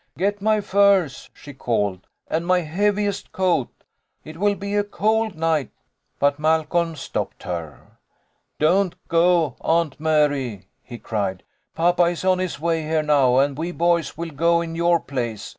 "Get 0.17 0.41
my 0.41 0.61
furs," 0.61 1.29
she 1.31 1.53
called, 1.53 2.07
"and 2.27 2.47
my 2.47 2.61
heaviest 2.61 3.31
coat. 3.31 3.67
It 4.23 4.37
will 4.37 4.55
be 4.55 4.73
a 4.73 4.83
cold 4.83 5.35
night." 5.35 5.69
But 6.17 6.39
Malcolm 6.39 6.95
stopped 6.95 7.43
her." 7.43 7.99
Don't 8.67 8.95
go, 9.09 9.57
Aunt 9.61 9.99
Mary," 9.99 10.65
he 10.81 10.97
cried." 10.97 11.43
Papa 11.75 12.05
is 12.05 12.25
on 12.25 12.39
his 12.39 12.59
way 12.59 12.81
here 12.81 13.03
now, 13.03 13.37
and 13.37 13.55
we 13.55 13.71
boys 13.71 14.17
will 14.17 14.31
go 14.31 14.59
in 14.61 14.73
your 14.75 14.99
place. 14.99 15.49